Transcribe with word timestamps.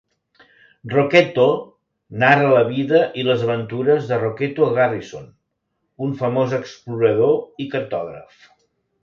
"Rocketo" 0.91 1.43
narra 2.23 2.47
la 2.53 2.63
vida 2.69 3.01
i 3.23 3.25
les 3.27 3.43
aventures 3.49 4.09
de 4.13 4.19
Rocketo 4.23 4.71
Garrison, 4.79 5.29
un 6.07 6.17
famós 6.23 6.57
explorador 6.61 7.39
i 7.67 7.71
cartògraf. 7.77 8.51